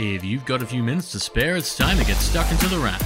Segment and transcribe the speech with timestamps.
[0.00, 2.78] If you've got a few minutes to spare, it's time to get stuck into the
[2.78, 3.00] wrap.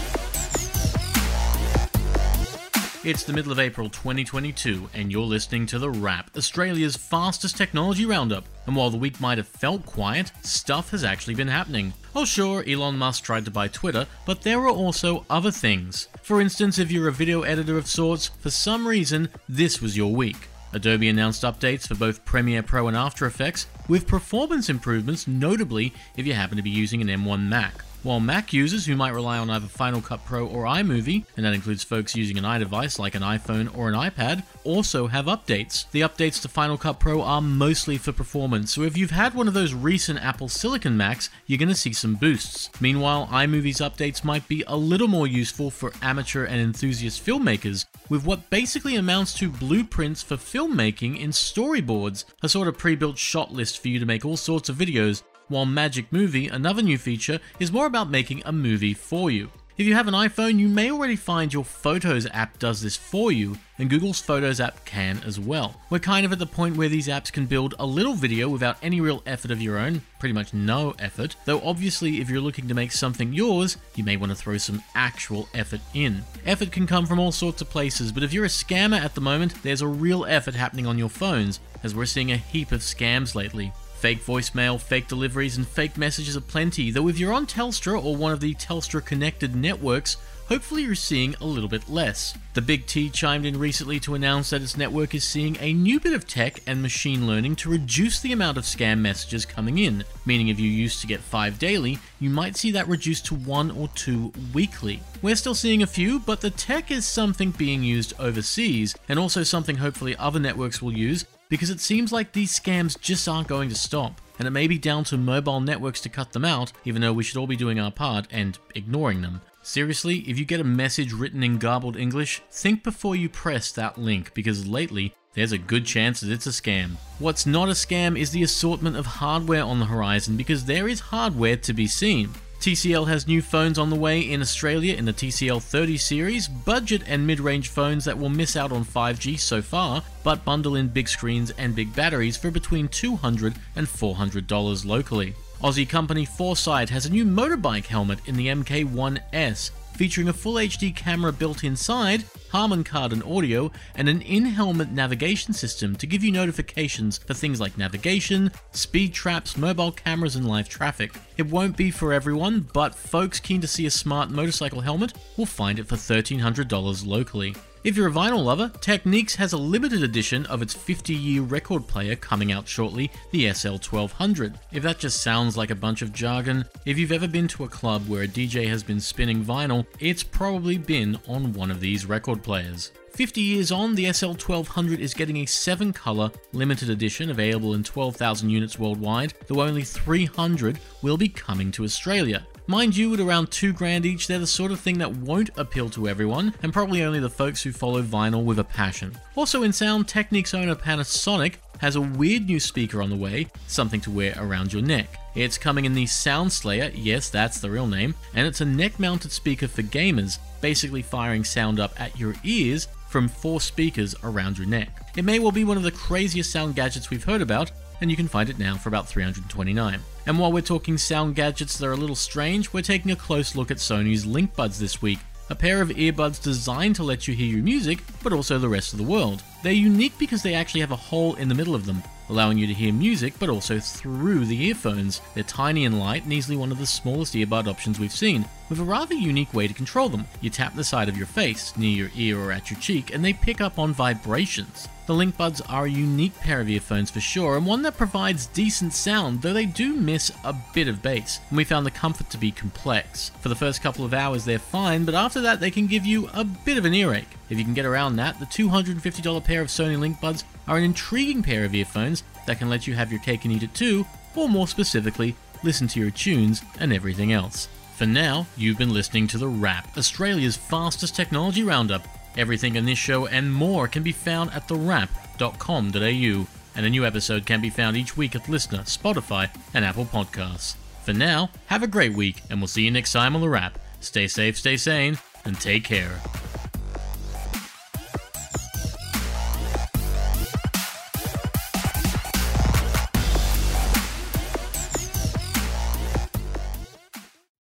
[3.02, 8.04] It's the middle of April 2022, and you're listening to The Wrap, Australia's fastest technology
[8.04, 8.44] roundup.
[8.66, 11.94] And while the week might have felt quiet, stuff has actually been happening.
[12.14, 16.08] Oh, sure, Elon Musk tried to buy Twitter, but there are also other things.
[16.20, 20.14] For instance, if you're a video editor of sorts, for some reason, this was your
[20.14, 20.48] week.
[20.72, 26.26] Adobe announced updates for both Premiere Pro and After Effects, with performance improvements, notably if
[26.26, 27.74] you happen to be using an M1 Mac.
[28.02, 31.54] While Mac users who might rely on either Final Cut Pro or iMovie, and that
[31.54, 35.88] includes folks using an iDevice like an iPhone or an iPad, also have updates.
[35.92, 39.46] The updates to Final Cut Pro are mostly for performance, so if you've had one
[39.46, 42.70] of those recent Apple Silicon Macs, you're going to see some boosts.
[42.80, 48.26] Meanwhile, iMovie's updates might be a little more useful for amateur and enthusiast filmmakers, with
[48.26, 53.52] what basically amounts to blueprints for filmmaking in storyboards, a sort of pre built shot
[53.52, 57.40] list for you to make all sorts of videos while Magic Movie, another new feature,
[57.58, 59.50] is more about making a movie for you.
[59.78, 63.32] If you have an iPhone, you may already find your Photos app does this for
[63.32, 65.80] you, and Google's Photos app can as well.
[65.88, 68.76] We're kind of at the point where these apps can build a little video without
[68.82, 72.68] any real effort of your own, pretty much no effort, though obviously if you're looking
[72.68, 76.22] to make something yours, you may want to throw some actual effort in.
[76.44, 79.22] Effort can come from all sorts of places, but if you're a scammer at the
[79.22, 82.82] moment, there's a real effort happening on your phones, as we're seeing a heap of
[82.82, 83.72] scams lately.
[84.02, 88.32] Fake voicemail, fake deliveries, and fake messages aplenty, though if you're on Telstra or one
[88.32, 90.16] of the Telstra connected networks,
[90.48, 92.36] hopefully you're seeing a little bit less.
[92.54, 96.00] The Big T chimed in recently to announce that its network is seeing a new
[96.00, 100.02] bit of tech and machine learning to reduce the amount of scam messages coming in,
[100.26, 103.70] meaning if you used to get 5 daily, you might see that reduced to 1
[103.70, 105.00] or 2 weekly.
[105.22, 109.44] We're still seeing a few, but the tech is something being used overseas, and also
[109.44, 113.68] something hopefully other networks will use because it seems like these scams just aren't going
[113.68, 117.02] to stop, and it may be down to mobile networks to cut them out, even
[117.02, 119.42] though we should all be doing our part and ignoring them.
[119.62, 123.98] Seriously, if you get a message written in garbled English, think before you press that
[123.98, 126.92] link because lately, there's a good chance that it's a scam.
[127.18, 131.00] What's not a scam is the assortment of hardware on the horizon because there is
[131.00, 132.30] hardware to be seen.
[132.62, 137.02] TCL has new phones on the way in Australia in the TCL 30 series, budget
[137.08, 140.86] and mid range phones that will miss out on 5G so far, but bundle in
[140.86, 145.34] big screens and big batteries for between $200 and $400 locally.
[145.62, 150.94] Aussie company Forcite has a new motorbike helmet in the MK1S, featuring a full HD
[150.94, 157.18] camera built inside, Harman Kardon audio, and an in-helmet navigation system to give you notifications
[157.18, 161.12] for things like navigation, speed traps, mobile cameras, and live traffic.
[161.36, 165.46] It won't be for everyone, but folks keen to see a smart motorcycle helmet will
[165.46, 167.54] find it for $1,300 locally.
[167.84, 171.88] If you're a vinyl lover, Technics has a limited edition of its 50 year record
[171.88, 174.54] player coming out shortly, the SL1200.
[174.70, 177.68] If that just sounds like a bunch of jargon, if you've ever been to a
[177.68, 182.06] club where a DJ has been spinning vinyl, it's probably been on one of these
[182.06, 182.92] record players.
[183.10, 188.48] 50 years on, the SL1200 is getting a 7 colour limited edition available in 12,000
[188.48, 192.46] units worldwide, though only 300 will be coming to Australia.
[192.68, 195.90] Mind you, at around 2 grand each, they're the sort of thing that won't appeal
[195.90, 199.18] to everyone, and probably only the folks who follow vinyl with a passion.
[199.34, 204.00] Also in sound, Technics owner Panasonic has a weird new speaker on the way, something
[204.00, 205.18] to wear around your neck.
[205.34, 209.00] It's coming in the Sound Slayer, yes, that's the real name, and it's a neck
[209.00, 214.56] mounted speaker for gamers, basically firing sound up at your ears from four speakers around
[214.56, 215.10] your neck.
[215.16, 218.16] It may well be one of the craziest sound gadgets we've heard about, and you
[218.16, 220.00] can find it now for about 329.
[220.26, 223.54] And while we're talking sound gadgets that are a little strange, we're taking a close
[223.54, 227.34] look at Sony's Link Buds this week, a pair of earbuds designed to let you
[227.34, 229.42] hear your music, but also the rest of the world.
[229.62, 232.66] They're unique because they actually have a hole in the middle of them, allowing you
[232.66, 235.20] to hear music but also through the earphones.
[235.34, 238.80] They're tiny and light and easily one of the smallest earbud options we've seen, with
[238.80, 240.26] a rather unique way to control them.
[240.40, 243.24] You tap the side of your face, near your ear or at your cheek, and
[243.24, 244.88] they pick up on vibrations.
[245.04, 248.46] The Link Buds are a unique pair of earphones for sure, and one that provides
[248.46, 252.30] decent sound, though they do miss a bit of bass, and we found the comfort
[252.30, 253.32] to be complex.
[253.40, 256.28] For the first couple of hours they're fine, but after that they can give you
[256.32, 257.36] a bit of an earache.
[257.50, 260.84] If you can get around that, the $250 pair of Sony Link Buds are an
[260.84, 264.06] intriguing pair of earphones that can let you have your cake and eat it too,
[264.36, 265.34] or more specifically,
[265.64, 267.66] listen to your tunes and everything else.
[267.96, 272.06] For now, you've been listening to The Wrap, Australia's fastest technology roundup.
[272.36, 277.46] Everything in this show and more can be found at thewrap.com.au, and a new episode
[277.46, 280.76] can be found each week at Listnr, Spotify, and Apple Podcasts.
[281.04, 283.78] For now, have a great week, and we'll see you next time on The Wrap.
[284.00, 286.20] Stay safe, stay sane, and take care.